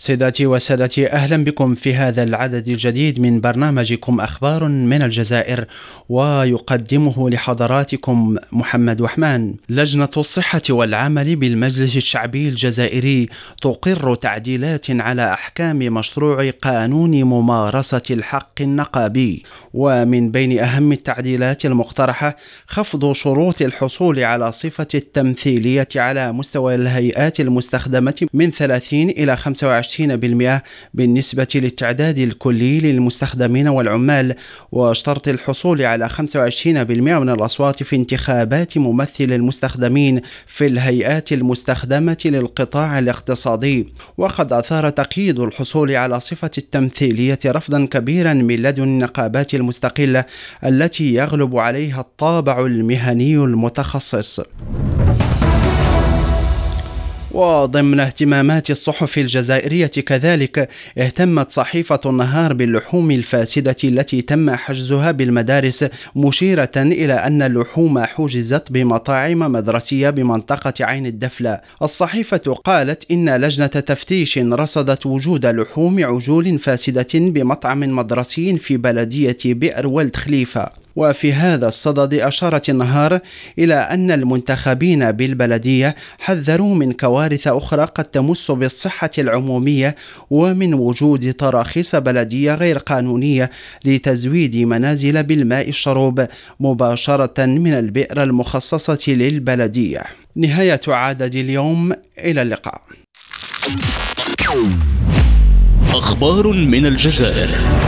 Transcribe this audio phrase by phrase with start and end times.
[0.00, 5.64] سيداتي وسادتي أهلا بكم في هذا العدد الجديد من برنامجكم أخبار من الجزائر
[6.08, 9.54] ويقدمه لحضراتكم محمد وحمان.
[9.68, 13.28] لجنة الصحة والعمل بالمجلس الشعبي الجزائري
[13.62, 19.42] تقر تعديلات على أحكام مشروع قانون ممارسة الحق النقابي
[19.74, 22.36] ومن بين أهم التعديلات المقترحة
[22.66, 30.62] خفض شروط الحصول على صفة التمثيلية على مستوى الهيئات المستخدمة من 30 إلى 25 20%
[30.94, 34.34] بالنسبة للتعداد الكلي للمستخدمين والعمال
[34.72, 36.20] واشترط الحصول على 25%
[36.66, 43.88] من الأصوات في انتخابات ممثل المستخدمين في الهيئات المستخدمة للقطاع الاقتصادي.
[44.18, 50.24] وقد أثار تقييد الحصول على صفة التمثيلية رفضا كبيرا من لدن النقابات المستقلة
[50.64, 54.40] التي يغلب عليها الطابع المهني المتخصص.
[57.38, 65.86] وضمن اهتمامات الصحف الجزائرية كذلك اهتمت صحيفة النهار باللحوم الفاسدة التي تم حجزها بالمدارس
[66.16, 71.60] مشيرة إلى أن اللحوم حجزت بمطاعم مدرسية بمنطقة عين الدفلة.
[71.82, 79.86] الصحيفة قالت إن لجنة تفتيش رصدت وجود لحوم عجول فاسدة بمطعم مدرسي في بلدية بئر
[79.86, 83.20] ولد خليفة وفي هذا الصدد أشارت النهار
[83.58, 89.96] إلى أن المنتخبين بالبلدية حذروا من كوارث أخرى قد تمس بالصحة العمومية
[90.30, 93.50] ومن وجود تراخيص بلدية غير قانونية
[93.84, 96.26] لتزويد منازل بالماء الشروب
[96.60, 100.04] مباشرة من البئر المخصصة للبلدية.
[100.36, 102.82] نهاية عدد اليوم إلى اللقاء.
[105.94, 107.87] أخبار من الجزائر